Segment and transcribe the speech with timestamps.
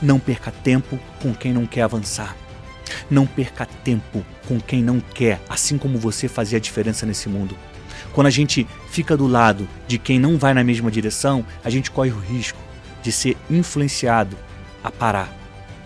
[0.00, 2.36] Não perca tempo com quem não quer avançar.
[3.10, 7.56] Não perca tempo com quem não quer, assim como você fazer a diferença nesse mundo.
[8.12, 11.90] Quando a gente fica do lado de quem não vai na mesma direção, a gente
[11.90, 12.58] corre o risco
[13.02, 14.36] de ser influenciado
[14.82, 15.32] a parar,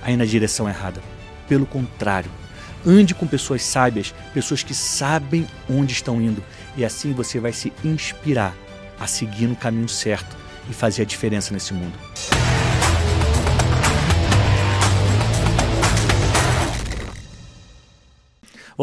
[0.03, 1.03] a ir na direção errada.
[1.49, 2.31] Pelo contrário,
[2.87, 6.43] ande com pessoas sábias, pessoas que sabem onde estão indo,
[6.77, 8.55] e assim você vai se inspirar
[8.99, 10.37] a seguir no caminho certo
[10.71, 11.99] e fazer a diferença nesse mundo.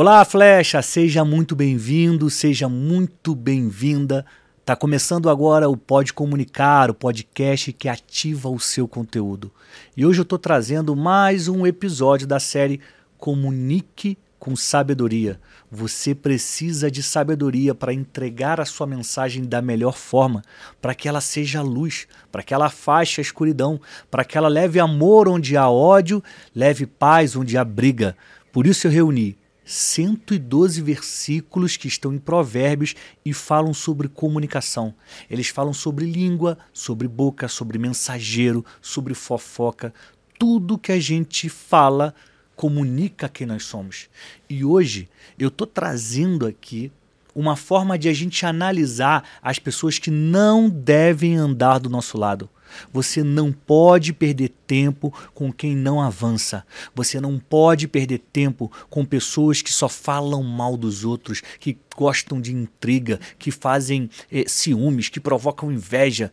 [0.01, 0.81] Olá, Flecha!
[0.81, 4.25] Seja muito bem-vindo, seja muito bem-vinda.
[4.63, 9.51] Tá começando agora o Pode Comunicar, o podcast que ativa o seu conteúdo.
[9.97, 12.79] E hoje eu estou trazendo mais um episódio da série
[13.17, 15.37] Comunique com Sabedoria.
[15.69, 20.43] Você precisa de sabedoria para entregar a sua mensagem da melhor forma,
[20.81, 24.79] para que ela seja luz, para que ela afaste a escuridão, para que ela leve
[24.79, 26.23] amor onde há ódio,
[26.55, 28.15] leve paz onde há briga.
[28.53, 29.37] Por isso eu reuni
[29.69, 34.95] 112 versículos que estão em Provérbios e falam sobre comunicação.
[35.29, 39.93] Eles falam sobre língua, sobre boca, sobre mensageiro, sobre fofoca.
[40.39, 42.15] Tudo que a gente fala
[42.55, 44.09] comunica quem nós somos.
[44.49, 46.91] E hoje eu estou trazendo aqui
[47.33, 52.49] uma forma de a gente analisar as pessoas que não devem andar do nosso lado.
[52.91, 56.65] Você não pode perder tempo com quem não avança.
[56.93, 62.39] Você não pode perder tempo com pessoas que só falam mal dos outros, que gostam
[62.39, 66.31] de intriga, que fazem eh, ciúmes, que provocam inveja.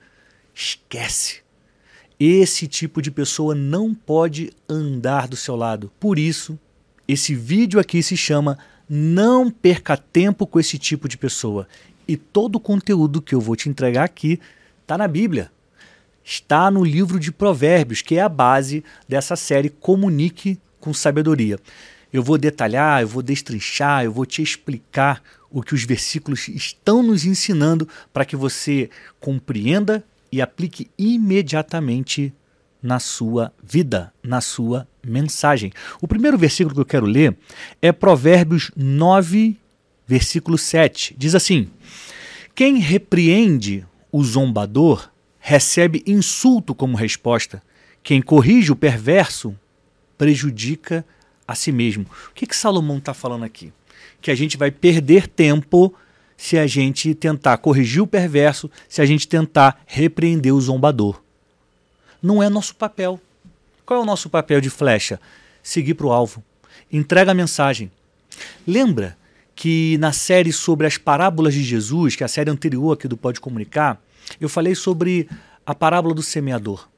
[0.55, 1.41] Esquece.
[2.19, 5.92] Esse tipo de pessoa não pode andar do seu lado.
[6.00, 6.58] Por isso,
[7.06, 8.58] esse vídeo aqui se chama
[8.89, 11.67] Não perca tempo com esse tipo de pessoa.
[12.06, 14.41] E todo o conteúdo que eu vou te entregar aqui
[14.83, 15.51] está na Bíblia
[16.27, 21.57] está no livro de Provérbios, que é a base dessa série Comunique com Sabedoria.
[22.12, 27.01] Eu vou detalhar, eu vou destrinchar, eu vou te explicar o que os versículos estão
[27.01, 32.35] nos ensinando para que você compreenda e aplique imediatamente
[32.86, 35.73] na sua vida, na sua mensagem.
[36.01, 37.36] O primeiro versículo que eu quero ler
[37.83, 39.57] é Provérbios 9,
[40.07, 41.14] versículo 7.
[41.19, 41.69] Diz assim:
[42.55, 47.61] Quem repreende o zombador recebe insulto como resposta.
[48.02, 49.55] Quem corrige o perverso
[50.17, 51.05] prejudica
[51.47, 52.07] a si mesmo.
[52.30, 53.73] O que, que Salomão está falando aqui?
[54.20, 55.92] Que a gente vai perder tempo
[56.36, 61.20] se a gente tentar corrigir o perverso, se a gente tentar repreender o zombador.
[62.27, 63.20] Não é nosso papel.
[63.85, 65.20] Qual é o nosso papel de flecha?
[65.63, 66.42] Seguir para o alvo.
[66.92, 67.89] Entrega a mensagem.
[68.67, 69.17] Lembra
[69.55, 73.17] que na série sobre as parábolas de Jesus, que é a série anterior aqui do
[73.17, 74.03] Pode Comunicar,
[74.41, 75.29] eu falei sobre
[75.65, 76.89] a parábola do semeador.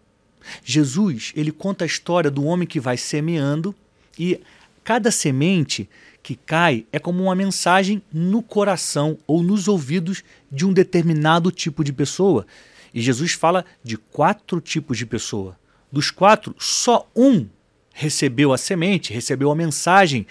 [0.64, 3.74] Jesus, ele conta a história do homem que vai semeando
[4.18, 4.40] e
[4.82, 5.90] cada semente
[6.22, 11.84] que cai é como uma mensagem no coração ou nos ouvidos de um determinado tipo
[11.84, 12.46] de pessoa.
[12.92, 15.58] E Jesus fala de quatro tipos de pessoa.
[15.90, 17.46] Dos quatro, só um
[17.92, 20.26] recebeu a semente, recebeu a mensagem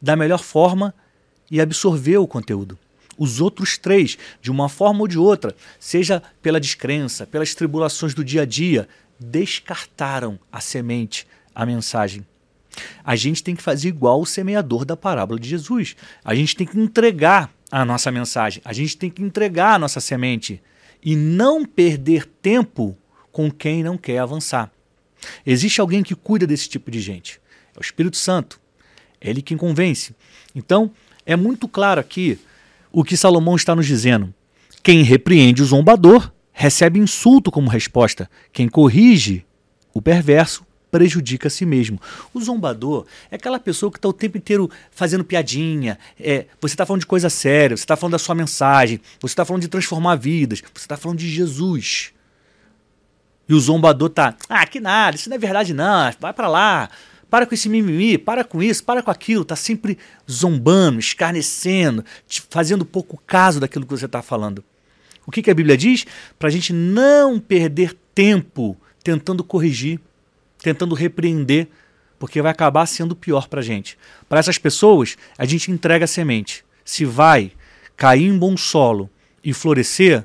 [0.00, 0.94] da melhor forma
[1.50, 2.78] e absorveu o conteúdo
[3.18, 8.24] os outros três, de uma forma ou de outra, seja pela descrença, pelas tribulações do
[8.24, 8.88] dia a dia,
[9.18, 12.24] descartaram a semente, a mensagem.
[13.04, 15.96] A gente tem que fazer igual o semeador da parábola de Jesus.
[16.24, 20.00] A gente tem que entregar a nossa mensagem, a gente tem que entregar a nossa
[20.00, 20.62] semente
[21.02, 22.96] e não perder tempo
[23.32, 24.70] com quem não quer avançar.
[25.44, 27.40] Existe alguém que cuida desse tipo de gente.
[27.74, 28.60] É o Espírito Santo.
[29.20, 30.14] É ele quem convence.
[30.54, 30.90] Então,
[31.24, 32.38] é muito claro aqui
[32.90, 34.32] o que Salomão está nos dizendo.
[34.82, 38.30] Quem repreende o zombador recebe insulto como resposta.
[38.52, 39.44] Quem corrige
[39.92, 42.00] o perverso prejudica a si mesmo.
[42.32, 45.98] O zombador é aquela pessoa que está o tempo inteiro fazendo piadinha.
[46.18, 49.44] É, você está falando de coisa séria, você está falando da sua mensagem, você está
[49.44, 52.12] falando de transformar vidas, você está falando de Jesus.
[53.48, 56.90] E o zombador tá, ah, que nada, isso não é verdade não, vai para lá,
[57.30, 59.42] para com esse mimimi, para com isso, para com aquilo.
[59.42, 59.98] Está sempre
[60.30, 62.04] zombando, escarnecendo,
[62.50, 64.64] fazendo pouco caso daquilo que você está falando.
[65.26, 66.06] O que, que a Bíblia diz?
[66.38, 70.00] Para a gente não perder tempo tentando corrigir,
[70.58, 71.68] tentando repreender,
[72.18, 73.96] porque vai acabar sendo pior para a gente.
[74.28, 76.64] Para essas pessoas, a gente entrega a semente.
[76.84, 77.52] Se vai
[77.96, 79.08] cair em bom solo
[79.42, 80.24] e florescer,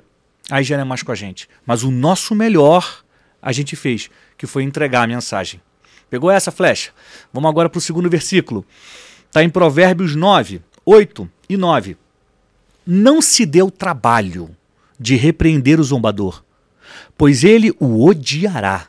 [0.50, 1.48] aí já não é mais com a gente.
[1.66, 3.04] Mas o nosso melhor
[3.42, 5.62] a gente fez, que foi entregar a mensagem.
[6.10, 6.92] Pegou essa flecha?
[7.34, 8.66] Vamos agora para o segundo versículo.
[9.26, 11.98] Está em Provérbios 9, 8 e 9.
[12.86, 14.56] Não se dê o trabalho
[15.00, 16.44] de repreender o zombador,
[17.18, 18.88] pois ele o odiará.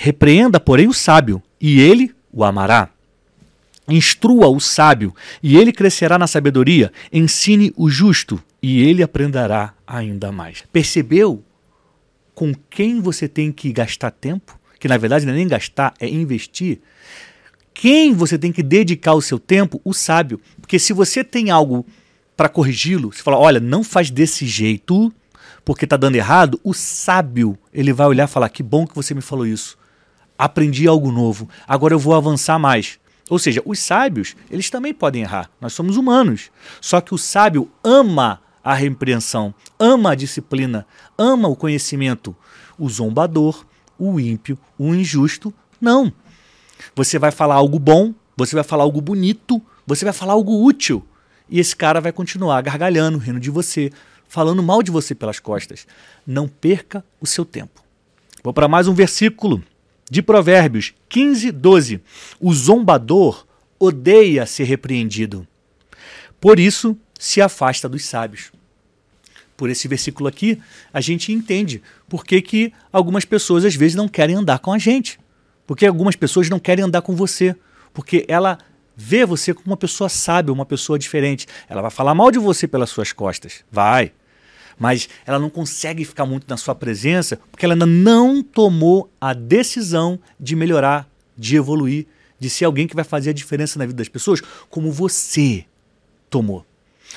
[0.00, 2.88] Repreenda, porém, o sábio, e ele o amará.
[3.88, 5.12] Instrua o sábio,
[5.42, 6.92] e ele crescerá na sabedoria.
[7.12, 10.62] Ensine o justo, e ele aprenderá ainda mais.
[10.72, 11.42] Percebeu
[12.32, 14.56] com quem você tem que gastar tempo?
[14.78, 16.78] Que na verdade não é nem gastar, é investir.
[17.74, 19.80] Quem você tem que dedicar o seu tempo?
[19.84, 20.40] O sábio.
[20.60, 21.84] Porque se você tem algo
[22.36, 25.12] para corrigi-lo, você fala: olha, não faz desse jeito,
[25.64, 26.60] porque está dando errado.
[26.62, 29.76] O sábio, ele vai olhar e falar: que bom que você me falou isso.
[30.38, 31.48] Aprendi algo novo.
[31.66, 33.00] Agora eu vou avançar mais.
[33.28, 35.50] Ou seja, os sábios, eles também podem errar.
[35.60, 36.50] Nós somos humanos.
[36.80, 40.86] Só que o sábio ama a repreensão, ama a disciplina,
[41.16, 42.36] ama o conhecimento.
[42.78, 43.66] O zombador,
[43.98, 46.12] o ímpio, o injusto, não.
[46.94, 51.04] Você vai falar algo bom, você vai falar algo bonito, você vai falar algo útil.
[51.50, 53.90] E esse cara vai continuar gargalhando, rindo de você,
[54.28, 55.86] falando mal de você pelas costas.
[56.26, 57.82] Não perca o seu tempo.
[58.44, 59.62] Vou para mais um versículo
[60.10, 62.00] de Provérbios 15, 12.
[62.40, 63.46] O zombador
[63.78, 65.46] odeia ser repreendido.
[66.40, 68.52] Por isso se afasta dos sábios.
[69.56, 70.60] Por esse versículo aqui,
[70.92, 74.78] a gente entende por que, que algumas pessoas às vezes não querem andar com a
[74.78, 75.18] gente.
[75.66, 77.56] Porque algumas pessoas não querem andar com você.
[77.92, 78.58] Porque ela
[78.96, 81.46] vê você como uma pessoa sábia, uma pessoa diferente.
[81.68, 83.64] Ela vai falar mal de você pelas suas costas.
[83.70, 84.12] Vai
[84.78, 89.32] mas ela não consegue ficar muito na sua presença porque ela ainda não tomou a
[89.32, 92.06] decisão de melhorar, de evoluir,
[92.38, 94.40] de ser alguém que vai fazer a diferença na vida das pessoas,
[94.70, 95.64] como você
[96.30, 96.64] tomou.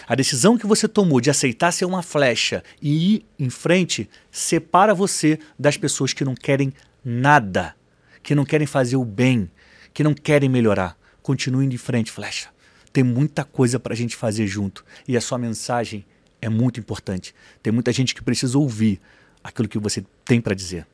[0.07, 4.93] A decisão que você tomou de aceitar ser uma flecha e ir em frente separa
[4.93, 6.73] você das pessoas que não querem
[7.03, 7.75] nada,
[8.23, 9.49] que não querem fazer o bem,
[9.93, 10.97] que não querem melhorar.
[11.21, 12.49] Continue de frente, flecha.
[12.91, 16.05] Tem muita coisa para a gente fazer junto e a sua mensagem
[16.41, 17.33] é muito importante.
[17.61, 18.99] Tem muita gente que precisa ouvir
[19.43, 20.87] aquilo que você tem para dizer.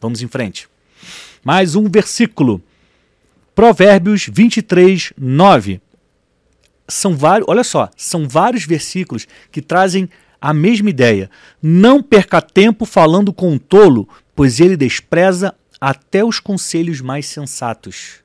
[0.00, 0.68] Vamos em frente.
[1.42, 2.62] Mais um versículo.
[3.54, 5.80] Provérbios 23, 9.
[6.88, 10.08] São vários, olha só, são vários versículos que trazem
[10.40, 11.30] a mesma ideia.
[11.62, 18.20] Não perca tempo falando com um tolo, pois ele despreza até os conselhos mais sensatos.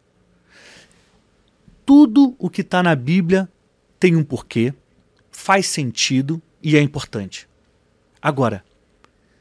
[1.85, 3.49] Tudo o que está na Bíblia
[3.99, 4.73] tem um porquê,
[5.31, 7.47] faz sentido e é importante.
[8.21, 8.61] Agora,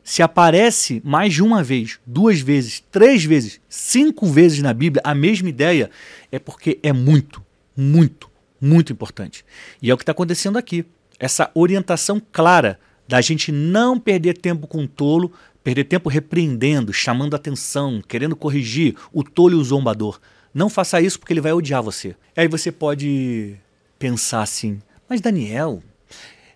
[0.05, 5.13] se aparece mais de uma vez, duas vezes, três vezes, cinco vezes na Bíblia a
[5.13, 5.91] mesma ideia,
[6.31, 7.45] é porque é muito,
[7.77, 8.31] muito,
[8.61, 9.45] muito importante.
[9.83, 10.87] E é o que está acontecendo aqui.
[11.19, 12.79] Essa orientação clara
[13.09, 15.33] da gente não perder tempo com o tolo,
[15.65, 20.21] perder tempo repreendendo, chamando atenção, querendo corrigir o tolo e o zombador.
[20.55, 22.15] Não faça isso porque ele vai odiar você.
[22.37, 23.57] Aí você pode
[23.99, 25.83] pensar assim: mas Daniel,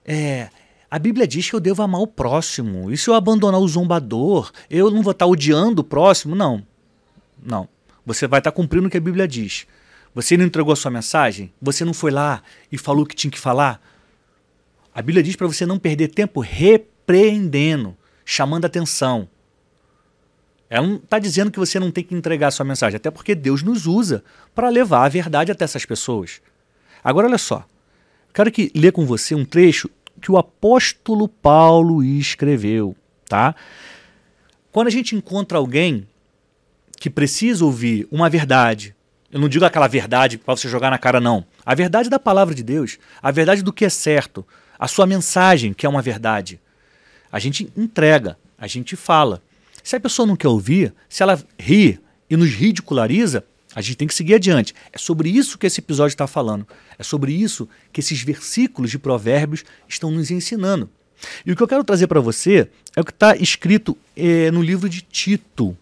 [0.04, 0.48] é,
[0.90, 2.90] a Bíblia diz que eu devo amar o próximo.
[2.90, 6.34] E se eu abandonar o zombador, eu não vou estar odiando o próximo?
[6.34, 6.66] Não.
[7.40, 7.68] Não.
[8.04, 9.66] Você vai estar cumprindo o que a Bíblia diz.
[10.12, 11.52] Você não entregou a sua mensagem?
[11.62, 12.42] Você não foi lá
[12.72, 13.80] e falou o que tinha que falar?
[14.92, 19.28] A Bíblia diz para você não perder tempo repreendendo, chamando atenção.
[20.68, 23.36] Ela não está dizendo que você não tem que entregar a sua mensagem, até porque
[23.36, 26.40] Deus nos usa para levar a verdade até essas pessoas.
[27.02, 27.64] Agora, olha só.
[28.34, 29.88] Quero que ler com você um trecho
[30.20, 32.94] que o apóstolo Paulo escreveu,
[33.28, 33.54] tá?
[34.70, 36.06] Quando a gente encontra alguém
[36.98, 38.94] que precisa ouvir uma verdade,
[39.32, 41.44] eu não digo aquela verdade para você jogar na cara, não.
[41.64, 44.46] A verdade da palavra de Deus, a verdade do que é certo,
[44.78, 46.60] a sua mensagem, que é uma verdade.
[47.32, 49.42] A gente entrega, a gente fala.
[49.82, 54.08] Se a pessoa não quer ouvir, se ela ri e nos ridiculariza, a gente tem
[54.08, 54.74] que seguir adiante.
[54.92, 56.66] É sobre isso que esse episódio está falando.
[56.98, 60.88] É sobre isso que esses versículos de Provérbios estão nos ensinando.
[61.44, 64.62] E o que eu quero trazer para você é o que está escrito é, no
[64.62, 65.76] livro de Tito.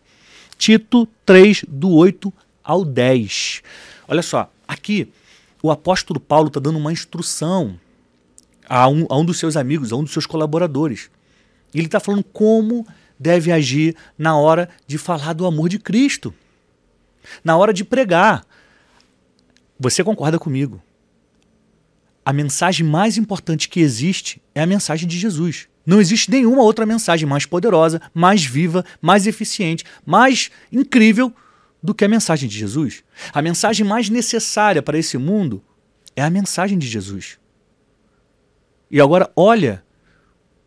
[0.59, 3.63] Tito 3, do 8 ao 10.
[4.07, 5.09] Olha só, aqui
[5.63, 7.79] o apóstolo Paulo está dando uma instrução
[8.69, 11.09] a um, a um dos seus amigos, a um dos seus colaboradores.
[11.73, 12.87] Ele está falando como
[13.19, 16.35] deve agir na hora de falar do amor de Cristo
[17.45, 18.45] na hora de pregar.
[19.79, 20.83] Você concorda comigo?
[22.25, 25.69] A mensagem mais importante que existe é a mensagem de Jesus.
[25.87, 31.33] Não existe nenhuma outra mensagem mais poderosa, mais viva, mais eficiente, mais incrível
[31.83, 33.03] do que a mensagem de Jesus.
[33.33, 35.63] A mensagem mais necessária para esse mundo
[36.15, 37.39] é a mensagem de Jesus.
[38.91, 39.83] E agora, olha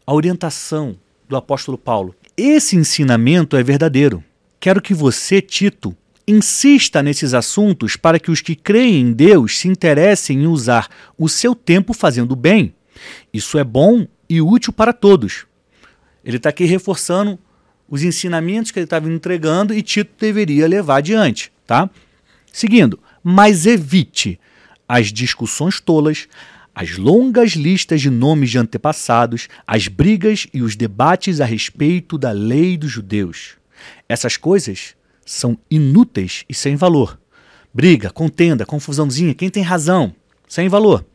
[0.07, 2.15] a orientação do apóstolo Paulo.
[2.35, 4.23] Esse ensinamento é verdadeiro.
[4.59, 5.95] Quero que você, Tito,
[6.27, 10.87] Insista nesses assuntos para que os que creem em Deus se interessem em usar
[11.17, 12.73] o seu tempo fazendo bem.
[13.33, 15.45] Isso é bom e útil para todos.
[16.23, 17.39] Ele está aqui reforçando
[17.89, 21.89] os ensinamentos que ele estava entregando e Tito deveria levar adiante, tá?
[22.51, 24.39] Seguindo, mas evite
[24.87, 26.27] as discussões tolas,
[26.73, 32.31] as longas listas de nomes de antepassados, as brigas e os debates a respeito da
[32.31, 33.55] lei dos judeus.
[34.07, 34.95] Essas coisas
[35.31, 37.17] são inúteis e sem valor.
[37.73, 40.13] Briga, contenda, confusãozinha, quem tem razão?
[40.45, 41.05] Sem valor.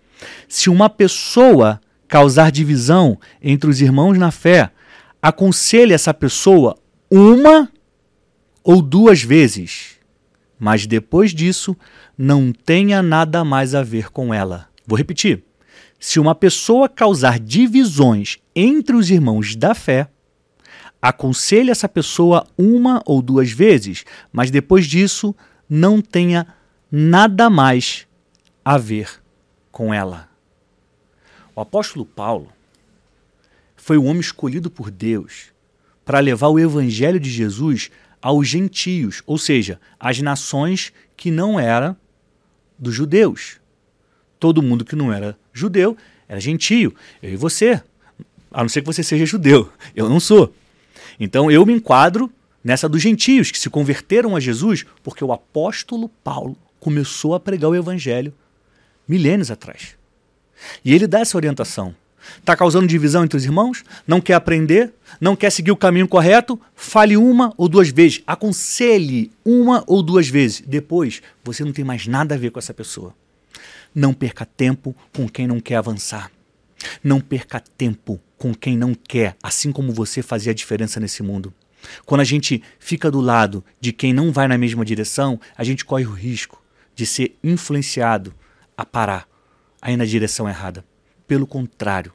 [0.48, 4.70] Se uma pessoa causar divisão entre os irmãos na fé,
[5.20, 6.78] aconselhe essa pessoa
[7.10, 7.70] uma
[8.64, 9.96] ou duas vezes,
[10.58, 11.76] mas depois disso
[12.16, 14.68] não tenha nada mais a ver com ela.
[14.86, 15.44] Vou repetir.
[16.00, 20.08] Se uma pessoa causar divisões entre os irmãos da fé,
[21.00, 25.34] aconselhe essa pessoa uma ou duas vezes, mas depois disso
[25.68, 26.46] não tenha
[26.90, 28.06] nada mais
[28.64, 29.22] a ver
[29.70, 30.28] com ela.
[31.54, 32.48] O apóstolo Paulo
[33.76, 35.52] foi o homem escolhido por Deus
[36.04, 41.96] para levar o evangelho de Jesus aos gentios, ou seja, às nações que não eram
[42.78, 43.60] dos judeus.
[44.38, 45.96] Todo mundo que não era judeu
[46.28, 46.94] era gentio.
[47.22, 47.80] Eu e você.
[48.50, 49.70] A não ser que você seja judeu.
[49.94, 50.52] Eu não sou.
[51.18, 52.30] Então eu me enquadro
[52.62, 57.70] nessa dos gentios que se converteram a Jesus porque o apóstolo Paulo começou a pregar
[57.70, 58.32] o evangelho
[59.08, 59.96] milênios atrás.
[60.84, 61.94] E ele dá essa orientação.
[62.38, 63.84] Está causando divisão entre os irmãos?
[64.06, 64.92] Não quer aprender?
[65.20, 66.60] Não quer seguir o caminho correto?
[66.74, 68.22] Fale uma ou duas vezes.
[68.26, 70.62] Aconselhe uma ou duas vezes.
[70.66, 73.14] Depois, você não tem mais nada a ver com essa pessoa.
[73.94, 76.30] Não perca tempo com quem não quer avançar.
[77.02, 81.52] Não perca tempo com quem não quer, assim como você fazia a diferença nesse mundo.
[82.04, 85.84] Quando a gente fica do lado de quem não vai na mesma direção, a gente
[85.84, 86.62] corre o risco
[86.94, 88.34] de ser influenciado
[88.76, 89.28] a parar
[89.80, 90.84] aí na direção errada.
[91.26, 92.12] Pelo contrário,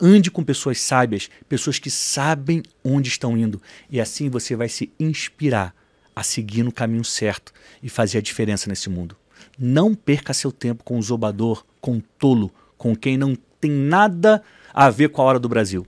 [0.00, 4.92] ande com pessoas sábias, pessoas que sabem onde estão indo, e assim você vai se
[4.98, 5.74] inspirar
[6.14, 7.52] a seguir no caminho certo
[7.82, 9.16] e fazer a diferença nesse mundo.
[9.58, 14.42] Não perca seu tempo com o zobador, com o tolo, com quem não tem nada
[14.74, 15.86] a ver com a hora do Brasil.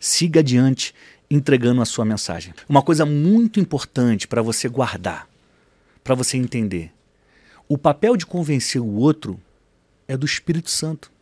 [0.00, 0.94] Siga adiante
[1.30, 2.54] entregando a sua mensagem.
[2.66, 5.28] Uma coisa muito importante para você guardar,
[6.02, 6.90] para você entender.
[7.68, 9.38] O papel de convencer o outro
[10.08, 11.12] é do Espírito Santo.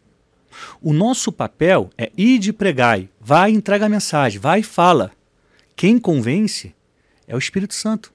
[0.81, 5.11] O nosso papel é ir de pregai, vai entrega a mensagem, vai e fala.
[5.75, 6.75] Quem convence
[7.27, 8.13] é o Espírito Santo.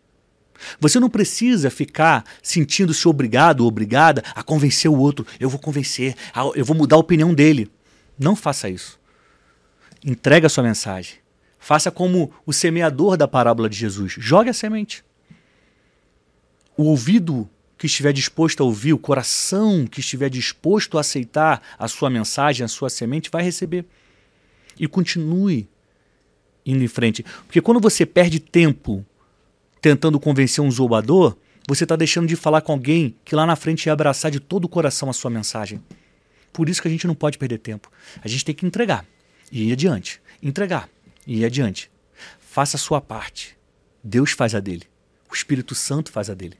[0.80, 5.26] Você não precisa ficar sentindo-se obrigado ou obrigada a convencer o outro.
[5.40, 6.16] Eu vou convencer,
[6.56, 7.72] eu vou mudar a opinião dele.
[8.18, 9.00] Não faça isso.
[10.04, 11.16] Entrega a sua mensagem.
[11.58, 14.16] Faça como o semeador da parábola de Jesus.
[14.18, 15.04] Jogue a semente.
[16.76, 21.88] O ouvido que estiver disposto a ouvir, o coração que estiver disposto a aceitar a
[21.88, 23.86] sua mensagem, a sua semente, vai receber.
[24.80, 25.68] E continue
[26.66, 27.26] indo em frente.
[27.46, 29.06] Porque quando você perde tempo
[29.84, 31.36] tentando convencer um zombador,
[31.68, 34.64] você está deixando de falar com alguém que lá na frente ia abraçar de todo
[34.64, 35.84] o coração a sua mensagem.
[36.54, 37.92] Por isso que a gente não pode perder tempo.
[38.24, 39.06] A gente tem que entregar
[39.52, 40.22] e ir adiante.
[40.42, 40.90] Entregar
[41.28, 41.92] e ir adiante.
[42.40, 43.58] Faça a sua parte.
[44.02, 44.88] Deus faz a dele.
[45.30, 46.56] O Espírito Santo faz a dele.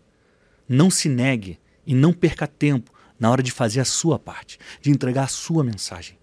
[0.68, 4.92] Não se negue e não perca tempo na hora de fazer a sua parte, de
[4.92, 6.18] entregar a sua mensagem.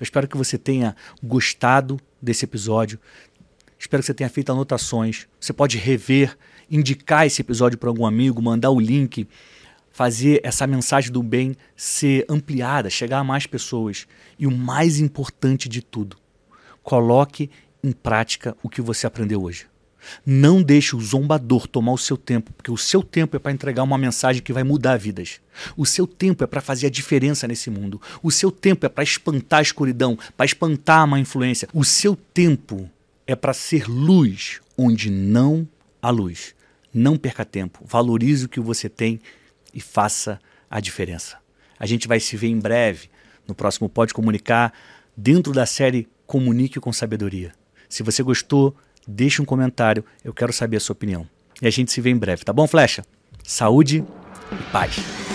[0.00, 2.98] Eu espero que você tenha gostado desse episódio.
[3.78, 5.26] Espero que você tenha feito anotações.
[5.40, 6.36] Você pode rever,
[6.70, 9.28] indicar esse episódio para algum amigo, mandar o link,
[9.92, 14.06] fazer essa mensagem do bem ser ampliada, chegar a mais pessoas.
[14.38, 16.16] E o mais importante de tudo,
[16.82, 17.50] coloque
[17.82, 19.66] em prática o que você aprendeu hoje.
[20.24, 23.82] Não deixe o zombador tomar o seu tempo, porque o seu tempo é para entregar
[23.82, 25.40] uma mensagem que vai mudar vidas.
[25.76, 28.00] O seu tempo é para fazer a diferença nesse mundo.
[28.22, 31.68] O seu tempo é para espantar a escuridão, para espantar a má influência.
[31.72, 32.88] O seu tempo
[33.26, 35.68] é para ser luz onde não
[36.00, 36.54] há luz.
[36.92, 37.80] Não perca tempo.
[37.84, 39.20] Valorize o que você tem
[39.74, 40.40] e faça
[40.70, 41.38] a diferença.
[41.78, 43.10] A gente vai se ver em breve
[43.46, 44.72] no próximo Pode Comunicar,
[45.16, 47.52] dentro da série Comunique com Sabedoria.
[47.88, 48.74] Se você gostou,
[49.06, 51.28] deixe um comentário, eu quero saber a sua opinião.
[51.62, 53.04] E a gente se vê em breve, tá bom, Flecha?
[53.44, 54.04] Saúde
[54.52, 55.25] e paz.